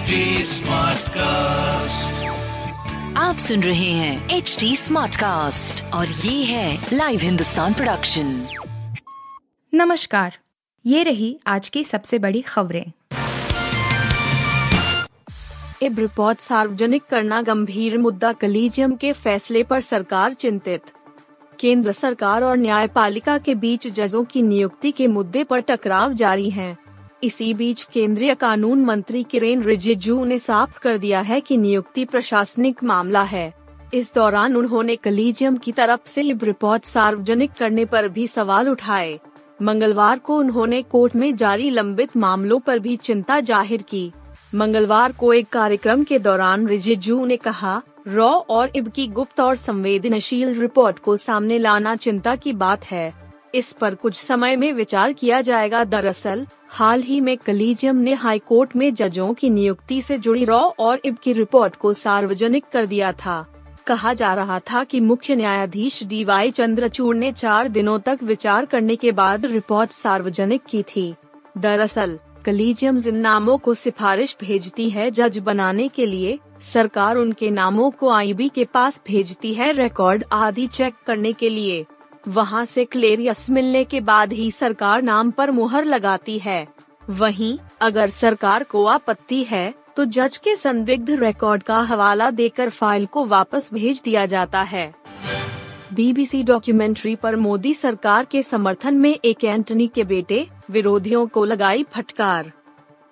[0.00, 2.12] HD Smartcast.
[3.16, 8.46] आप सुन रहे हैं एच डी स्मार्ट कास्ट और ये है लाइव हिंदुस्तान प्रोडक्शन
[9.74, 10.38] नमस्कार
[10.86, 12.92] ये रही आज की सबसे बड़ी खबरें।
[15.82, 20.82] इब रिपोर्ट सार्वजनिक करना गंभीर मुद्दा कलीजियम के फैसले पर सरकार चिंतित।
[21.60, 26.89] केंद्र सरकार और न्यायपालिका के बीच जजों की नियुक्ति के मुद्दे पर टकराव जारी है।
[27.22, 32.82] इसी बीच केंद्रीय कानून मंत्री किरेन रिजिजू ने साफ़ कर दिया है कि नियुक्ति प्रशासनिक
[32.84, 33.52] मामला है।
[33.94, 39.18] इस दौरान उन्होंने कलीजियम की तरफ़ से लिब रिपोर्ट सार्वजनिक करने पर भी सवाल उठाए।
[39.62, 44.10] मंगलवार को उन्होंने कोर्ट में जारी लंबित मामलों पर भी चिंता ज़ाहिर की।
[44.54, 49.56] मंगलवार को एक कार्यक्रम के दौरान रिजिजू ने कहा, रॉ और इब की गुप्त और
[49.56, 53.12] संवेदनशील रिपोर्ट को सामने लाना चिंता की बात है।
[53.54, 58.38] इस पर कुछ समय में विचार किया जाएगा। दरअसल हाल ही में कलीजियम ने हाई
[58.38, 62.86] कोर्ट में जजों की नियुक्ति से जुड़ी रॉ और इब की रिपोर्ट को सार्वजनिक कर
[62.86, 63.54] दिया था।
[63.86, 68.64] कहा जा रहा था कि मुख्य न्यायाधीश डी वाई चंद्रचूड़ ने चार दिनों तक विचार
[68.64, 71.14] करने के बाद रिपोर्ट सार्वजनिक की थी।
[71.58, 76.38] दरअसल, कलीजियम जिन नामों को सिफारिश भेजती है जज बनाने के लिए,
[76.72, 81.86] सरकार उनके नामों को आईबी के पास भेजती है रिकॉर्ड आदि चेक करने के लिए।
[82.24, 86.66] वहाँ से क्लेरियस मिलने के बाद ही सरकार नाम पर मुहर लगाती है।
[87.02, 93.06] वहीं, अगर सरकार को आपत्ति है तो जज के संदिग्ध रिकॉर्ड का हवाला देकर फ़ाइल
[93.06, 94.92] को वापस भेज दिया जाता है।
[95.94, 101.84] बीबीसी डॉक्यूमेंट्री पर मोदी सरकार के समर्थन में एक एंटनी के बेटे, विरोधियों को लगाई
[101.94, 102.52] फटकार।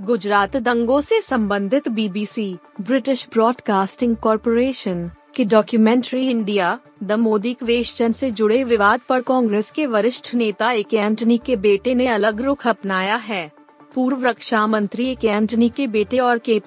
[0.00, 8.30] गुजरात दंगों से संबंधित बीबीसी ब्रिटिश ब्रॉडकास्टिंग कॉरपोरेशन की documentary India the Modi question से
[8.30, 13.16] जुड़े विवाद पर कांग्रेस के वरिष्ठ नेता एक एंटनी के बेटे ने अलग रुख अपनाया
[13.16, 13.50] है।
[13.94, 16.60] पूर्व रक्षा मंत्री एक एंटनी के बेटे और के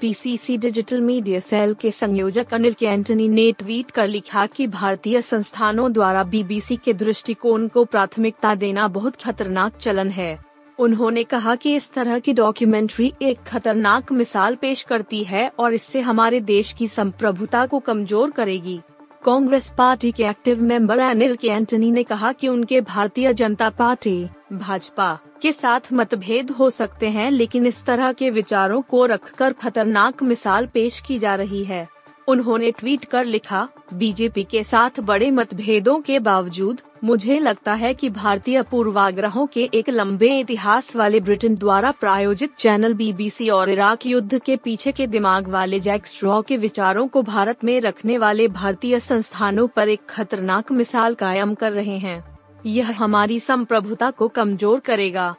[0.58, 5.94] डिजिटल मीडिया सेल के संयोजक अनिल के एंटनी ने ट्वीट कर लिखा कि भारतीय संस्थानों
[5.94, 11.92] द्वारा बीबीसी के दृष्टिकोण को प्राथमिकता देना बहुत खतरनाक चलन है। उन्होंने कहा कि इस
[11.94, 17.66] तरह की डॉक्यूमेंट्री एक खतरनाक मिसाल पेश करती है और इससे हमारे देश की संप्रभुता
[17.66, 18.80] को कमज़ोर करेगी।
[19.26, 24.30] कांग्रेस पार्टी के active member Anil K Antony ने कहा कि उनके भारतीय जनता पार्टी,
[24.54, 30.24] भाजपा, के साथ मतभेद हो सकते हैं, लेकिन इस तरह के विचारों को रखकर खतरनाक
[30.24, 31.88] मिसाल पेश की जा रही है।
[32.28, 38.10] उन्होंने ट्वीट कर लिखा, बीजेपी के साथ बड़े मतभेदों के बावजूद मुझे लगता है कि
[38.10, 44.40] भारतीय पूर्वाग्रहों के एक लंबे इतिहास वाले ब्रिटेन द्वारा प्रायोजित चैनल बीबीसी और इराक युद्ध
[44.40, 49.00] के पीछे के दिमाग वाले जैक स्ट्रॉ के विचारों को भारत में रखने वाले भारतीय
[49.00, 52.24] संस्थानों पर एक खतरनाक मिसाल कायम कर रहे हैं।
[52.66, 55.36] यह हमारी संप्रभुता को कमज़ोर करेगा।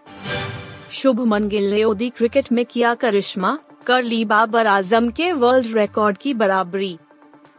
[0.91, 6.35] शुभमन गिल ने क्रिकेट में किया करिश्मा कर ली बाबर आज़म के वर्ल्ड रिकॉर्ड की
[6.35, 6.97] बराबरी।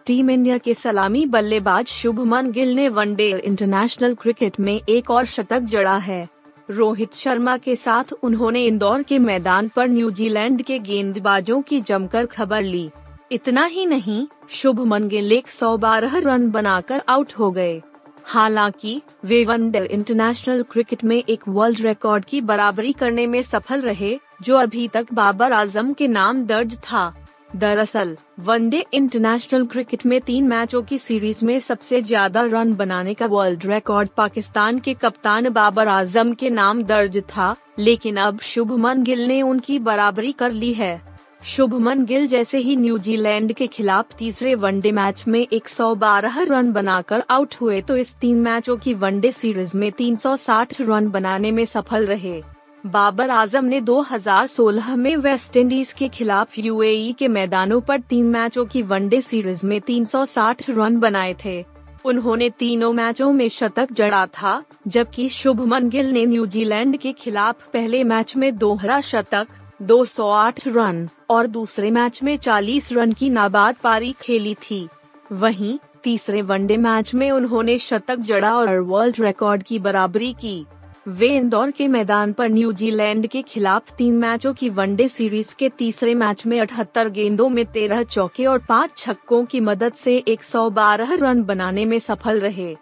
[0.05, 5.59] टीम इंडिया के सलामी बल्लेबाज शुभमन गिल ने वनडे इंटरनेशनल क्रिकेट में एक और शतक
[5.59, 6.29] जड़ा है।
[6.69, 12.61] रोहित शर्मा के साथ उन्होंने इंदौर के मैदान पर न्यूजीलैंड के गेंदबाजों की जमकर खबर
[12.61, 12.89] ली।
[13.31, 17.81] इतना ही नहीं, शुभमन गिल एक सौ बारह रन बनाकर आउट हो गए।
[18.23, 24.19] हालाँकि, वे वनडे इंटरनेशनल क्रिकेट में एक वर्ल्ड रिकॉर्ड की बराबरी करने में सफल रहे,
[24.41, 30.47] जो अभी तक बाबर आज़म के नाम दर्ज था। दरअसल, वनडे इंटरनेशनल क्रिकेट में तीन
[30.47, 35.87] मैचों की सीरीज़ में सबसे ज़्यादा रन बनाने का वर्ल्ड रिकॉर्ड पाकिस्तान के कप्तान बाबर
[35.87, 41.01] आज़म के नाम दर्ज था, लेकिन अब शुभमन गिल ने उनकी बराबरी कर ली है।
[41.43, 47.55] शुभमन गिल जैसे ही न्यूजीलैंड के खिलाफ तीसरे वनडे मैच में 112 रन बनाकर आउट
[47.61, 52.41] हुए तो इस तीन मैचों की वनडे सीरीज़ में 360 रन बनाने में सफल रहे।
[52.85, 58.65] बाबर आज़म ने 2016 में वेस्ट इंडीज के खिलाफ यूएई के मैदानों पर तीन मैचों
[58.65, 61.65] की वनडे सीरीज़ में 360 रन बनाए थे।
[62.05, 68.03] उन्होंने तीनों मैचों में शतक जड़ा था, जबकि शुभमन गिल ने न्यूजीलैंड के खिलाफ पहले
[68.03, 69.47] मैच में दोहरा शतक
[69.81, 74.87] 208 रन, और दूसरे मैच में 40 रन की नाबाद पारी खेली थी।
[75.31, 80.65] वहीं, तीसरे वनडे मैच में उन्होंने शतक जड़ा और वर्ल्ड रिकॉर्ड की बराबरी की।
[81.07, 86.15] वे इंदौर के मैदान पर न्यूजीलैंड के खिलाफ तीन मैचों की वनडे सीरीज़ के तीसरे
[86.15, 91.43] मैच में 78 गेंदों में 13 चौके और पाँच छक्कों की मदद से 112 रन
[91.43, 92.75] बनाने में सफल रहे।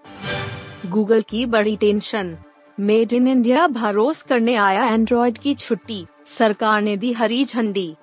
[0.85, 2.35] गूगल की बड़ी टेंशन।
[2.79, 7.95] मेड इन इंडिया भरोस करने आया एंड्रॉइड की छुट्टी, सरकार ने दी हरी झंडी।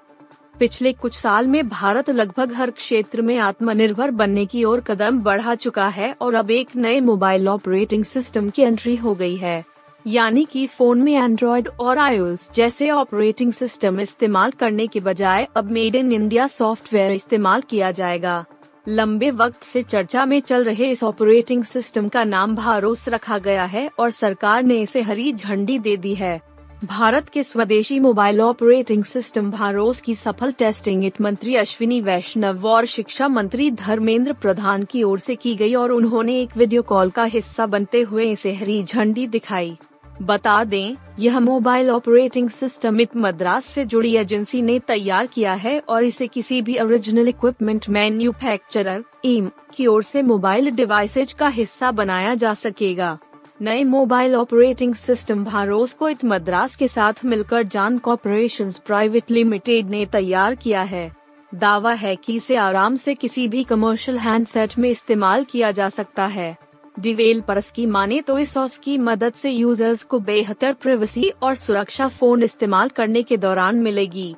[0.59, 5.55] पिछले कुछ साल में भारत लगभग हर क्षेत्र में आत्मनिर्भर बनने की ओर कदम बढ़ा
[5.55, 9.70] चुका है और अब एक नए मोबाइल ऑपरेटिंग सिस्टम की एंट्री हो गई है।
[10.07, 15.71] यानी कि फ़ोन में एंड्रॉयड और आईओएस जैसे ऑपरेटिंग सिस्टम इस्तेमाल करने के बजाय अब
[15.71, 18.45] मेड इन इंडिया सॉफ्टवेयर इस्तेमाल किया जाएगा।
[18.89, 23.65] लंबे वक्त से चर्चा में चल रहे इस ऑपरेटिंग सिस्टम का नाम भारोस रखा गया
[23.65, 26.41] है और सरकार ने इसे हरी झंडी दे दी है।
[26.85, 32.87] भारत के स्वदेशी मोबाइल ऑपरेटिंग सिस्टम भारोस की सफल टेस्टिंग वित्त मंत्री अश्विनी वैष्णव और
[32.87, 37.25] शिक्षा मंत्री धर्मेंद्र प्रधान की ओर से की गई और उन्होंने एक वीडियो कॉल का
[37.25, 39.77] हिस्सा बनते हुए इसे हरी झंडी दिखाई।
[40.23, 45.79] बता दें, यह मोबाइल ऑपरेटिंग सिस्टम इत मद्रास से जुड़ी एजेंसी ने तैयार किया है
[45.81, 51.91] और इसे किसी भी ओरिजिनल इक्विपमेंट मैन्युफैक्चरर एम की ओर से मोबाइल डिवाइसेज का हिस्सा
[51.91, 53.19] बनाया जा सकेगा।
[53.63, 59.91] नए मोबाइल ऑपरेटिंग सिस्टम भारोस को इत मद्रास के साथ मिलकर जान कॉपोरेशन प्राइवेट लिमिटेड
[59.91, 61.11] ने तैयार किया है।
[61.53, 66.27] दावा है कि इसे आराम से किसी भी कमर्शियल हैंडसेट में इस्तेमाल किया जा सकता
[66.27, 66.57] है।
[67.01, 72.09] डिवेलपर्स की माने तो इस ऑस की मदद से यूज़र्स को बेहतर प्रिवेसी और सुरक्षा
[72.09, 74.35] फ़ोन इस्तेमाल करने के दौरान मिलेगी।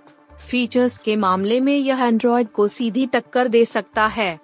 [0.50, 4.38] फीचर्स के मामले में यह एंड्रॉयड को सीधी टक्कर दे सकता है।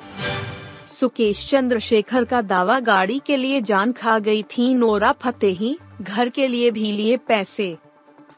[0.88, 6.48] सुकेश चंद्रशेखर का दावा, गाड़ी के लिए जान खा गई थी, नोरा फतेही, घर के
[6.48, 7.76] लिए भी लिए पैसे।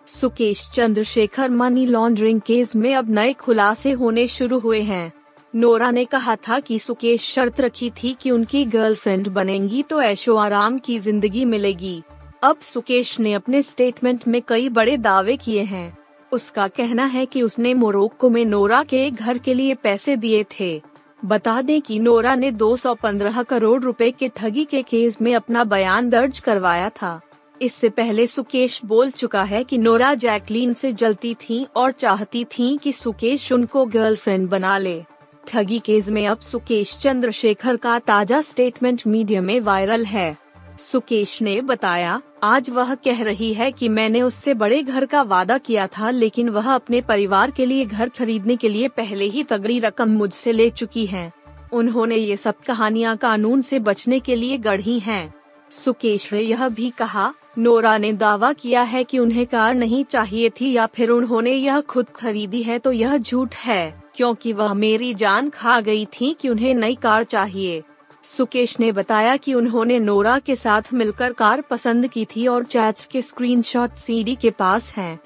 [0.06, 5.12] Sukesh Chandrashekhar money laundering case में अब नए खुलासे होने शुरू हुए हैं।
[5.54, 10.36] नोरा ने कहा था कि सुकेश शर्त रखी थी कि उनकी गर्लफ्रेंड बनेंगी तो ऐशो
[10.36, 12.02] आराम की ज़िंदगी मिलेगी।
[12.42, 15.98] अब सुकेश ने अपने स्टेटमेंट में कई बड़े दावे किए हैं।
[16.32, 20.80] उसका कहना है कि उसने मोरक्को में नोरा के घर के लिए पैसे दिए थे।
[21.24, 26.10] बता दें कि नोरा ने 215 करोड़ रुपए के ठगी के केस में अपना बयान
[26.10, 27.20] दर्ज करवाया था।
[27.62, 32.76] इससे पहले सुकेश बोल चुका है कि नोरा जैकलीन से जलती थी और चाहती थी
[32.78, 35.02] कि सुकेश उनको गर्लफ्रेंड बना ले।
[35.46, 40.36] ठगी केस में अब सुकेश चंद्रशेखर का ताज़ा स्टेटमेंट मीडिया में वायरल है।
[40.80, 45.58] सुकेश ने बताया, आज वह कह रही है कि मैंने उससे बड़े घर का वादा
[45.58, 49.78] किया था, लेकिन वह अपने परिवार के लिए घर खरीदने के लिए पहले ही तगड़ी
[49.78, 51.30] रकम मुझसे ले चुकी है।
[51.72, 55.34] उन्होंने ये सब कहानियाँ कानून से बचने के लिए गढ़ी हैं।
[55.70, 60.50] सुकेश ने यह भी कहा, नोरा ने दावा किया है कि उन्हें कार नहीं चाहिए
[60.50, 65.12] थी या फिर उन्होंने यह खुद खरीदी है तो यह झूठ है। क्योंकि वह मेरी
[65.14, 67.82] जान खा गई थी कि उन्हें नई कार चाहिए
[68.24, 73.06] सुकेश ने बताया कि उन्होंने नोरा के साथ मिलकर कार पसंद की थी और चैट्स
[73.06, 75.20] के स्क्रीनशॉट सीडी के पास हैं।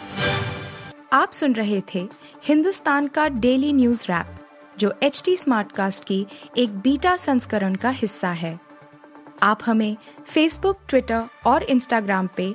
[1.13, 2.07] आप सुन रहे थे
[2.45, 4.27] हिंदुस्तान का डेली न्यूज़ रैप,
[4.79, 6.27] जो एच टी स्मार्ट कास्ट की
[6.57, 8.59] एक बीटा संस्करण का हिस्सा है
[9.43, 9.97] आप हमें
[10.27, 12.55] फेसबुक ट्विटर और इंस्टाग्राम पे